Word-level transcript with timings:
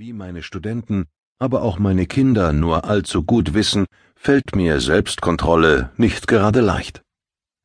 Wie 0.00 0.12
meine 0.12 0.44
Studenten, 0.44 1.06
aber 1.40 1.62
auch 1.62 1.80
meine 1.80 2.06
Kinder 2.06 2.52
nur 2.52 2.84
allzu 2.84 3.24
gut 3.24 3.52
wissen, 3.52 3.84
fällt 4.14 4.54
mir 4.54 4.78
Selbstkontrolle 4.78 5.90
nicht 5.96 6.28
gerade 6.28 6.60
leicht. 6.60 7.02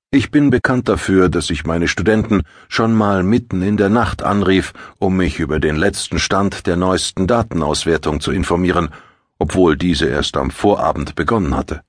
Ich 0.09 0.31
bin 0.31 0.49
bekannt 0.49 0.89
dafür, 0.89 1.29
dass 1.29 1.51
ich 1.51 1.63
meine 1.63 1.87
Studenten 1.87 2.41
schon 2.69 2.95
mal 2.95 3.21
mitten 3.21 3.61
in 3.61 3.77
der 3.77 3.89
Nacht 3.89 4.23
anrief, 4.23 4.73
um 4.97 5.15
mich 5.15 5.39
über 5.39 5.59
den 5.59 5.75
letzten 5.75 6.17
Stand 6.17 6.65
der 6.65 6.75
neuesten 6.75 7.27
Datenauswertung 7.27 8.19
zu 8.19 8.31
informieren, 8.31 8.89
obwohl 9.37 9.77
diese 9.77 10.07
erst 10.07 10.35
am 10.35 10.49
Vorabend 10.49 11.13
begonnen 11.13 11.55
hatte. 11.55 11.81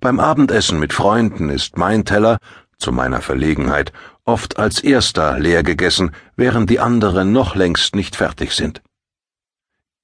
Beim 0.00 0.20
Abendessen 0.20 0.78
mit 0.78 0.94
Freunden 0.94 1.50
ist 1.50 1.76
mein 1.76 2.06
Teller, 2.06 2.38
zu 2.78 2.92
meiner 2.92 3.20
Verlegenheit, 3.20 3.92
oft 4.24 4.58
als 4.58 4.82
erster 4.82 5.38
leer 5.38 5.62
gegessen, 5.62 6.12
während 6.34 6.70
die 6.70 6.80
anderen 6.80 7.32
noch 7.32 7.54
längst 7.56 7.94
nicht 7.94 8.16
fertig 8.16 8.52
sind. 8.52 8.80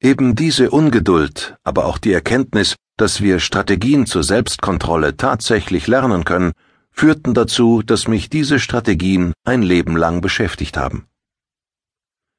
Eben 0.02 0.34
diese 0.34 0.70
Ungeduld, 0.70 1.58
aber 1.62 1.84
auch 1.84 1.98
die 1.98 2.12
Erkenntnis, 2.12 2.76
dass 2.96 3.20
wir 3.20 3.38
Strategien 3.38 4.06
zur 4.06 4.22
Selbstkontrolle 4.22 5.18
tatsächlich 5.18 5.86
lernen 5.88 6.24
können, 6.24 6.52
führten 6.90 7.34
dazu, 7.34 7.82
dass 7.82 8.08
mich 8.08 8.30
diese 8.30 8.60
Strategien 8.60 9.34
ein 9.44 9.60
Leben 9.60 9.98
lang 9.98 10.22
beschäftigt 10.22 10.78
haben. 10.78 11.06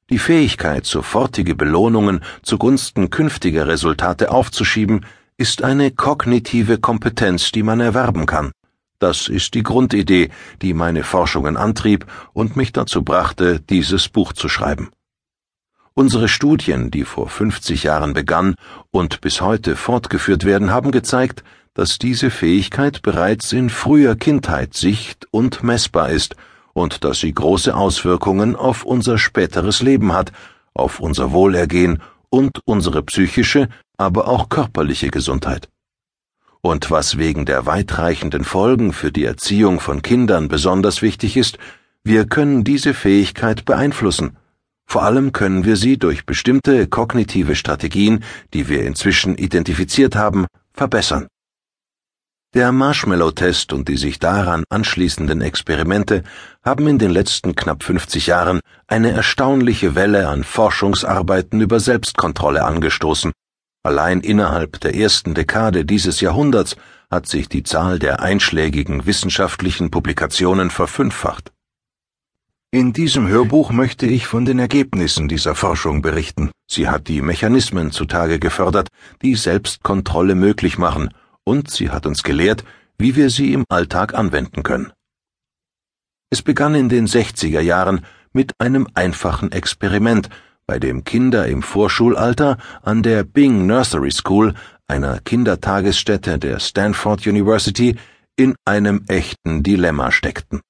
Die 0.09 0.17
Fähigkeit, 0.17 0.87
sofortige 0.87 1.53
Belohnungen 1.53 2.21
zugunsten 2.41 3.11
künftiger 3.11 3.67
Resultate 3.67 4.31
aufzuschieben, 4.31 5.05
ist 5.37 5.63
eine 5.63 5.91
kognitive 5.91 6.79
Kompetenz, 6.79 7.51
die 7.51 7.63
man 7.63 7.79
erwerben 7.79 8.25
kann. 8.25 8.51
Das 8.97 9.27
ist 9.27 9.53
die 9.53 9.63
Grundidee, 9.63 10.29
die 10.63 10.73
meine 10.73 11.03
Forschungen 11.03 11.57
antrieb 11.57 12.07
und 12.33 12.55
mich 12.55 12.73
dazu 12.73 13.03
brachte, 13.03 13.59
dieses 13.59 14.09
Buch 14.09 14.33
zu 14.33 14.49
schreiben. 14.49 14.89
Unsere 15.93 16.29
Studien, 16.29 16.89
die 16.89 17.03
vor 17.03 17.27
50 17.27 17.83
Jahren 17.83 18.13
begann 18.13 18.55
und 18.91 19.19
bis 19.19 19.41
heute 19.41 19.75
fortgeführt 19.75 20.45
werden, 20.45 20.71
haben 20.71 20.91
gezeigt, 20.91 21.43
dass 21.73 21.99
diese 21.99 22.29
Fähigkeit 22.29 23.01
bereits 23.01 23.51
in 23.51 23.69
früher 23.69 24.15
Kindheit 24.15 24.73
sicht- 24.73 25.27
und 25.31 25.63
messbar 25.63 26.09
ist 26.09 26.35
und 26.73 27.03
dass 27.03 27.19
sie 27.19 27.33
große 27.33 27.75
Auswirkungen 27.75 28.55
auf 28.55 28.85
unser 28.85 29.17
späteres 29.17 29.81
Leben 29.81 30.13
hat, 30.13 30.31
auf 30.73 31.01
unser 31.01 31.33
Wohlergehen 31.33 32.01
und 32.29 32.59
unsere 32.63 33.03
psychische, 33.03 33.67
aber 33.97 34.29
auch 34.29 34.47
körperliche 34.47 35.09
Gesundheit. 35.09 35.67
Und 36.61 36.89
was 36.89 37.17
wegen 37.17 37.45
der 37.45 37.65
weitreichenden 37.65 38.45
Folgen 38.45 38.93
für 38.93 39.11
die 39.11 39.25
Erziehung 39.25 39.81
von 39.81 40.01
Kindern 40.01 40.47
besonders 40.47 41.01
wichtig 41.01 41.35
ist, 41.35 41.57
wir 42.03 42.25
können 42.25 42.63
diese 42.63 42.93
Fähigkeit 42.93 43.65
beeinflussen, 43.65 44.37
vor 44.91 45.03
allem 45.03 45.31
können 45.31 45.63
wir 45.63 45.77
sie 45.77 45.97
durch 45.97 46.25
bestimmte 46.25 46.85
kognitive 46.85 47.55
Strategien, 47.55 48.25
die 48.53 48.67
wir 48.67 48.83
inzwischen 48.83 49.37
identifiziert 49.37 50.17
haben, 50.17 50.47
verbessern. 50.73 51.27
Der 52.53 52.73
Marshmallow-Test 52.73 53.71
und 53.71 53.87
die 53.87 53.95
sich 53.95 54.19
daran 54.19 54.65
anschließenden 54.69 55.39
Experimente 55.39 56.23
haben 56.61 56.87
in 56.87 56.97
den 56.97 57.09
letzten 57.09 57.55
knapp 57.55 57.83
50 57.83 58.27
Jahren 58.27 58.59
eine 58.85 59.11
erstaunliche 59.11 59.95
Welle 59.95 60.27
an 60.27 60.43
Forschungsarbeiten 60.43 61.61
über 61.61 61.79
Selbstkontrolle 61.79 62.65
angestoßen. 62.65 63.31
Allein 63.83 64.19
innerhalb 64.19 64.81
der 64.81 64.93
ersten 64.93 65.33
Dekade 65.33 65.85
dieses 65.85 66.19
Jahrhunderts 66.19 66.75
hat 67.09 67.27
sich 67.27 67.47
die 67.47 67.63
Zahl 67.63 67.97
der 67.97 68.19
einschlägigen 68.19 69.05
wissenschaftlichen 69.05 69.89
Publikationen 69.89 70.69
verfünffacht. 70.69 71.53
In 72.73 72.93
diesem 72.93 73.27
Hörbuch 73.27 73.71
möchte 73.71 74.05
ich 74.05 74.27
von 74.27 74.45
den 74.45 74.57
Ergebnissen 74.57 75.27
dieser 75.27 75.55
Forschung 75.55 76.01
berichten. 76.01 76.51
Sie 76.71 76.87
hat 76.87 77.09
die 77.09 77.21
Mechanismen 77.21 77.91
zutage 77.91 78.39
gefördert, 78.39 78.87
die 79.21 79.35
Selbstkontrolle 79.35 80.35
möglich 80.35 80.77
machen, 80.77 81.13
und 81.43 81.69
sie 81.69 81.89
hat 81.89 82.05
uns 82.05 82.23
gelehrt, 82.23 82.63
wie 82.97 83.17
wir 83.17 83.29
sie 83.29 83.51
im 83.51 83.65
Alltag 83.67 84.13
anwenden 84.13 84.63
können. 84.63 84.93
Es 86.29 86.41
begann 86.41 86.73
in 86.73 86.87
den 86.87 87.07
60er 87.07 87.59
Jahren 87.59 88.05
mit 88.31 88.53
einem 88.57 88.87
einfachen 88.93 89.51
Experiment, 89.51 90.29
bei 90.65 90.79
dem 90.79 91.03
Kinder 91.03 91.47
im 91.47 91.63
Vorschulalter 91.63 92.57
an 92.83 93.03
der 93.03 93.25
Bing 93.25 93.67
Nursery 93.67 94.11
School, 94.11 94.53
einer 94.87 95.19
Kindertagesstätte 95.19 96.39
der 96.39 96.61
Stanford 96.61 97.27
University, 97.27 97.97
in 98.37 98.55
einem 98.63 99.03
echten 99.09 99.61
Dilemma 99.61 100.13
steckten. 100.13 100.61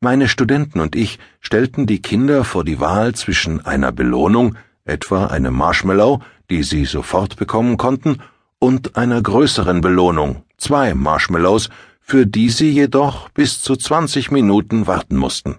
Meine 0.00 0.28
Studenten 0.28 0.78
und 0.78 0.94
ich 0.94 1.18
stellten 1.40 1.86
die 1.86 2.00
Kinder 2.00 2.44
vor 2.44 2.62
die 2.62 2.78
Wahl 2.78 3.16
zwischen 3.16 3.66
einer 3.66 3.90
Belohnung, 3.90 4.54
etwa 4.84 5.26
einem 5.26 5.54
Marshmallow, 5.54 6.22
die 6.50 6.62
sie 6.62 6.84
sofort 6.84 7.34
bekommen 7.34 7.78
konnten, 7.78 8.18
und 8.60 8.96
einer 8.96 9.20
größeren 9.20 9.80
Belohnung, 9.80 10.44
zwei 10.56 10.94
Marshmallows, 10.94 11.68
für 12.00 12.26
die 12.26 12.48
sie 12.48 12.70
jedoch 12.70 13.28
bis 13.30 13.60
zu 13.60 13.74
20 13.74 14.30
Minuten 14.30 14.86
warten 14.86 15.16
mussten. 15.16 15.56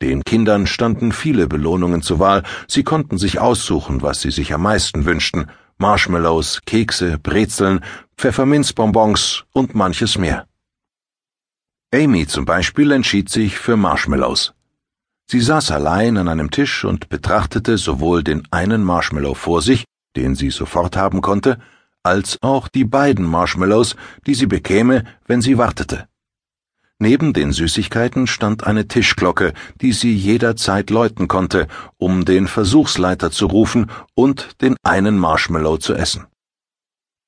Den 0.00 0.24
Kindern 0.24 0.66
standen 0.66 1.12
viele 1.12 1.46
Belohnungen 1.46 2.00
zur 2.00 2.20
Wahl, 2.20 2.44
sie 2.66 2.84
konnten 2.84 3.18
sich 3.18 3.38
aussuchen, 3.38 4.00
was 4.00 4.22
sie 4.22 4.30
sich 4.30 4.54
am 4.54 4.62
meisten 4.62 5.04
wünschten, 5.04 5.50
Marshmallows, 5.76 6.62
Kekse, 6.64 7.18
Brezeln, 7.18 7.80
Pfefferminzbonbons 8.16 9.44
und 9.52 9.74
manches 9.74 10.16
mehr. 10.16 10.46
Amy 11.94 12.26
zum 12.26 12.46
Beispiel 12.46 12.90
entschied 12.90 13.28
sich 13.28 13.58
für 13.58 13.76
Marshmallows. 13.76 14.54
Sie 15.30 15.40
saß 15.40 15.72
allein 15.72 16.16
an 16.16 16.26
einem 16.26 16.50
Tisch 16.50 16.86
und 16.86 17.10
betrachtete 17.10 17.76
sowohl 17.76 18.24
den 18.24 18.48
einen 18.50 18.82
Marshmallow 18.82 19.34
vor 19.34 19.60
sich, 19.60 19.84
den 20.16 20.34
sie 20.34 20.48
sofort 20.48 20.96
haben 20.96 21.20
konnte, 21.20 21.58
als 22.02 22.38
auch 22.40 22.68
die 22.68 22.84
beiden 22.84 23.26
Marshmallows, 23.26 23.94
die 24.26 24.34
sie 24.34 24.46
bekäme, 24.46 25.04
wenn 25.26 25.42
sie 25.42 25.58
wartete. 25.58 26.08
Neben 26.98 27.34
den 27.34 27.52
Süßigkeiten 27.52 28.26
stand 28.26 28.64
eine 28.64 28.88
Tischglocke, 28.88 29.52
die 29.82 29.92
sie 29.92 30.14
jederzeit 30.14 30.88
läuten 30.88 31.28
konnte, 31.28 31.68
um 31.98 32.24
den 32.24 32.46
Versuchsleiter 32.46 33.30
zu 33.30 33.46
rufen 33.46 33.90
und 34.14 34.62
den 34.62 34.76
einen 34.82 35.18
Marshmallow 35.18 35.76
zu 35.76 35.94
essen. 35.94 36.26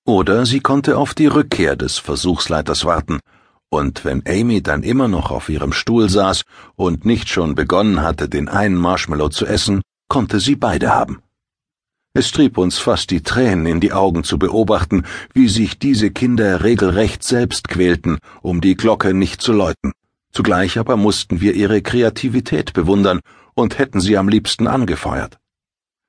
Oder 0.06 0.46
sie 0.46 0.60
konnte 0.60 0.96
auf 0.96 1.12
die 1.12 1.26
Rückkehr 1.26 1.76
des 1.76 1.98
Versuchsleiters 1.98 2.84
warten, 2.84 3.20
und 3.74 4.04
wenn 4.04 4.22
Amy 4.26 4.62
dann 4.62 4.82
immer 4.82 5.08
noch 5.08 5.30
auf 5.30 5.48
ihrem 5.48 5.72
Stuhl 5.72 6.08
saß 6.08 6.42
und 6.76 7.04
nicht 7.04 7.28
schon 7.28 7.54
begonnen 7.54 8.02
hatte, 8.02 8.28
den 8.28 8.48
einen 8.48 8.76
Marshmallow 8.76 9.28
zu 9.28 9.46
essen, 9.46 9.82
konnte 10.08 10.40
sie 10.40 10.56
beide 10.56 10.94
haben. 10.94 11.22
Es 12.14 12.30
trieb 12.30 12.58
uns 12.58 12.78
fast 12.78 13.10
die 13.10 13.22
Tränen 13.22 13.66
in 13.66 13.80
die 13.80 13.92
Augen 13.92 14.22
zu 14.22 14.38
beobachten, 14.38 15.02
wie 15.32 15.48
sich 15.48 15.80
diese 15.80 16.12
Kinder 16.12 16.62
regelrecht 16.62 17.24
selbst 17.24 17.68
quälten, 17.68 18.18
um 18.40 18.60
die 18.60 18.76
Glocke 18.76 19.12
nicht 19.14 19.42
zu 19.42 19.52
läuten. 19.52 19.92
Zugleich 20.30 20.78
aber 20.78 20.96
mussten 20.96 21.40
wir 21.40 21.54
ihre 21.54 21.82
Kreativität 21.82 22.72
bewundern 22.72 23.20
und 23.54 23.78
hätten 23.78 24.00
sie 24.00 24.16
am 24.16 24.28
liebsten 24.28 24.68
angefeuert. 24.68 25.38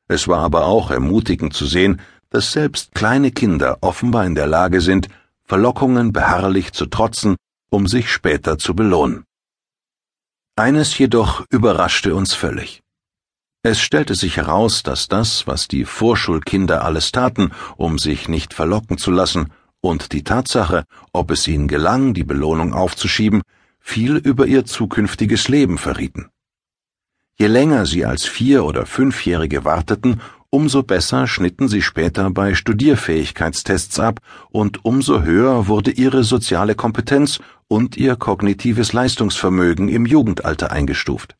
Es 0.07 0.27
war 0.27 0.39
aber 0.39 0.65
auch 0.65 0.91
ermutigend 0.91 1.55
zu 1.55 1.65
sehen, 1.65 1.99
dass 2.29 2.51
selbst 2.51 2.93
kleine 2.93 3.31
Kinder 3.31 3.79
offenbar 3.81 4.25
in 4.25 4.35
der 4.35 4.47
Lage 4.47 4.81
sind, 4.81 5.07
Verlockungen 5.43 6.13
beharrlich 6.13 6.73
zu 6.73 6.85
trotzen 6.85 7.35
um 7.75 7.87
sich 7.87 8.09
später 8.09 8.57
zu 8.57 8.73
belohnen. 8.73 9.25
Eines 10.55 10.97
jedoch 10.97 11.45
überraschte 11.49 12.15
uns 12.15 12.33
völlig. 12.33 12.81
Es 13.63 13.81
stellte 13.81 14.15
sich 14.15 14.37
heraus, 14.37 14.81
dass 14.81 15.09
das, 15.09 15.45
was 15.45 15.67
die 15.67 15.83
Vorschulkinder 15.83 16.85
alles 16.85 17.11
taten, 17.11 17.51
um 17.75 17.99
sich 17.99 18.29
nicht 18.29 18.53
verlocken 18.53 18.97
zu 18.97 19.11
lassen, 19.11 19.51
und 19.81 20.13
die 20.13 20.23
Tatsache, 20.23 20.85
ob 21.11 21.31
es 21.31 21.49
ihnen 21.49 21.67
gelang, 21.67 22.13
die 22.13 22.23
Belohnung 22.23 22.73
aufzuschieben, 22.73 23.41
viel 23.81 24.15
über 24.15 24.47
ihr 24.47 24.63
zukünftiges 24.65 25.49
Leben 25.49 25.77
verrieten. 25.77 26.29
Je 27.37 27.47
länger 27.47 27.85
sie 27.85 28.05
als 28.05 28.23
Vier- 28.25 28.63
oder 28.63 28.85
Fünfjährige 28.85 29.65
warteten, 29.65 30.21
umso 30.55 30.83
besser 30.83 31.27
schnitten 31.27 31.67
sie 31.67 31.81
später 31.81 32.29
bei 32.31 32.53
Studierfähigkeitstests 32.55 33.99
ab 33.99 34.21
und 34.51 34.85
umso 34.85 35.21
höher 35.21 35.67
wurde 35.67 35.91
ihre 35.91 36.23
soziale 36.23 36.75
Kompetenz 36.75 37.39
und 37.67 37.97
ihr 37.97 38.15
kognitives 38.15 38.93
Leistungsvermögen 38.93 39.89
im 39.89 40.05
Jugendalter 40.05 40.71
eingestuft. 40.71 41.35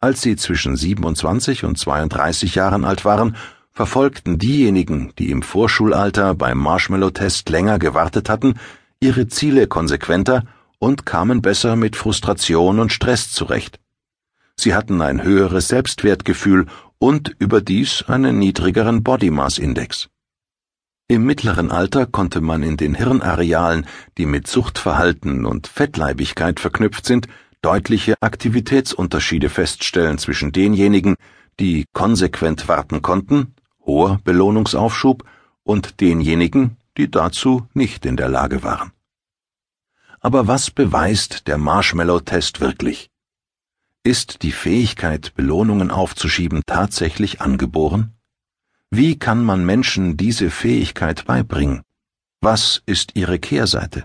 Als 0.00 0.20
sie 0.20 0.36
zwischen 0.36 0.76
27 0.76 1.64
und 1.64 1.78
32 1.78 2.54
Jahren 2.54 2.84
alt 2.84 3.06
waren, 3.06 3.36
verfolgten 3.70 4.36
diejenigen, 4.38 5.14
die 5.18 5.30
im 5.30 5.40
Vorschulalter 5.40 6.34
beim 6.34 6.58
Marshmallow-Test 6.58 7.48
länger 7.48 7.78
gewartet 7.78 8.28
hatten, 8.28 8.60
ihre 9.00 9.28
Ziele 9.28 9.66
konsequenter 9.66 10.44
und 10.78 11.06
kamen 11.06 11.40
besser 11.40 11.74
mit 11.74 11.96
Frustration 11.96 12.80
und 12.80 12.92
Stress 12.92 13.30
zurecht. 13.30 13.80
Sie 14.56 14.74
hatten 14.74 15.00
ein 15.00 15.22
höheres 15.22 15.68
Selbstwertgefühl 15.68 16.66
und 17.04 17.36
überdies 17.38 18.02
einen 18.08 18.38
niedrigeren 18.38 19.02
Body 19.02 19.30
Mass 19.30 19.58
Index. 19.58 20.08
Im 21.06 21.26
mittleren 21.26 21.70
Alter 21.70 22.06
konnte 22.06 22.40
man 22.40 22.62
in 22.62 22.78
den 22.78 22.94
Hirnarealen, 22.94 23.86
die 24.16 24.24
mit 24.24 24.46
Suchtverhalten 24.46 25.44
und 25.44 25.66
Fettleibigkeit 25.66 26.60
verknüpft 26.60 27.04
sind, 27.04 27.28
deutliche 27.60 28.14
Aktivitätsunterschiede 28.22 29.50
feststellen 29.50 30.16
zwischen 30.16 30.50
denjenigen, 30.52 31.16
die 31.60 31.84
konsequent 31.92 32.68
warten 32.68 33.02
konnten, 33.02 33.54
hoher 33.84 34.18
Belohnungsaufschub, 34.24 35.24
und 35.62 36.00
denjenigen, 36.00 36.78
die 36.96 37.10
dazu 37.10 37.68
nicht 37.74 38.06
in 38.06 38.16
der 38.16 38.30
Lage 38.30 38.62
waren. 38.62 38.92
Aber 40.20 40.46
was 40.46 40.70
beweist 40.70 41.48
der 41.48 41.58
Marshmallow-Test 41.58 42.62
wirklich? 42.62 43.10
Ist 44.06 44.42
die 44.42 44.52
Fähigkeit, 44.52 45.32
Belohnungen 45.34 45.90
aufzuschieben, 45.90 46.60
tatsächlich 46.66 47.40
angeboren? 47.40 48.12
Wie 48.90 49.18
kann 49.18 49.42
man 49.42 49.64
Menschen 49.64 50.18
diese 50.18 50.50
Fähigkeit 50.50 51.24
beibringen? 51.24 51.84
Was 52.42 52.82
ist 52.84 53.12
ihre 53.16 53.38
Kehrseite? 53.38 54.04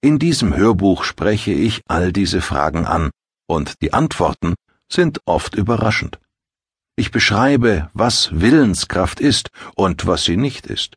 In 0.00 0.20
diesem 0.20 0.54
Hörbuch 0.54 1.02
spreche 1.02 1.50
ich 1.50 1.82
all 1.88 2.12
diese 2.12 2.40
Fragen 2.40 2.86
an, 2.86 3.10
und 3.48 3.82
die 3.82 3.92
Antworten 3.92 4.54
sind 4.88 5.22
oft 5.24 5.56
überraschend. 5.56 6.20
Ich 6.94 7.10
beschreibe, 7.10 7.90
was 7.94 8.40
Willenskraft 8.40 9.18
ist 9.18 9.50
und 9.74 10.06
was 10.06 10.24
sie 10.24 10.36
nicht 10.36 10.68
ist. 10.68 10.94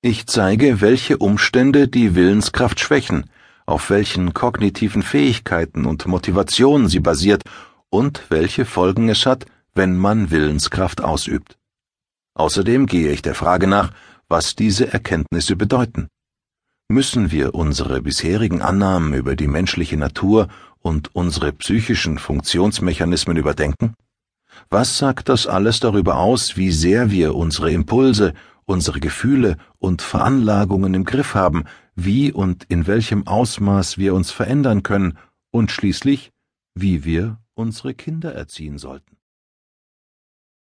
Ich 0.00 0.28
zeige, 0.28 0.80
welche 0.80 1.18
Umstände 1.18 1.88
die 1.88 2.14
Willenskraft 2.14 2.78
schwächen, 2.78 3.28
auf 3.70 3.88
welchen 3.88 4.34
kognitiven 4.34 5.02
Fähigkeiten 5.02 5.86
und 5.86 6.06
Motivationen 6.06 6.88
sie 6.88 6.98
basiert 6.98 7.44
und 7.88 8.24
welche 8.28 8.64
Folgen 8.64 9.08
es 9.08 9.26
hat, 9.26 9.46
wenn 9.74 9.96
man 9.96 10.30
Willenskraft 10.32 11.00
ausübt. 11.00 11.56
Außerdem 12.34 12.86
gehe 12.86 13.12
ich 13.12 13.22
der 13.22 13.36
Frage 13.36 13.68
nach, 13.68 13.92
was 14.28 14.56
diese 14.56 14.92
Erkenntnisse 14.92 15.54
bedeuten. 15.54 16.08
Müssen 16.88 17.30
wir 17.30 17.54
unsere 17.54 18.02
bisherigen 18.02 18.60
Annahmen 18.60 19.14
über 19.14 19.36
die 19.36 19.46
menschliche 19.46 19.96
Natur 19.96 20.48
und 20.80 21.14
unsere 21.14 21.52
psychischen 21.52 22.18
Funktionsmechanismen 22.18 23.36
überdenken? 23.36 23.94
Was 24.68 24.98
sagt 24.98 25.28
das 25.28 25.46
alles 25.46 25.78
darüber 25.78 26.16
aus, 26.16 26.56
wie 26.56 26.72
sehr 26.72 27.12
wir 27.12 27.36
unsere 27.36 27.70
Impulse, 27.70 28.34
unsere 28.64 28.98
Gefühle 28.98 29.56
und 29.78 30.02
Veranlagungen 30.02 30.94
im 30.94 31.04
Griff 31.04 31.34
haben, 31.34 31.64
wie 32.04 32.32
und 32.32 32.64
in 32.64 32.86
welchem 32.86 33.26
Ausmaß 33.26 33.98
wir 33.98 34.14
uns 34.14 34.30
verändern 34.30 34.82
können 34.82 35.18
und 35.50 35.70
schließlich, 35.70 36.30
wie 36.74 37.04
wir 37.04 37.38
unsere 37.54 37.94
Kinder 37.94 38.34
erziehen 38.34 38.78
sollten? 38.78 39.19